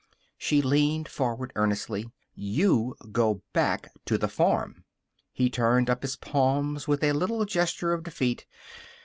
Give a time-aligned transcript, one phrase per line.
[0.39, 2.09] She leaned forward, earnestly.
[2.33, 4.83] "You go back to the farm."
[5.31, 8.47] He turned up his palms with a little gesture of defeat.